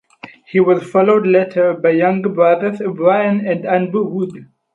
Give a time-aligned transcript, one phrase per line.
[0.47, 4.47] He was followed later by younger brothers Brian and Andrew Wood.